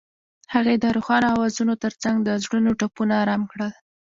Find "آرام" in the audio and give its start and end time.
3.23-3.41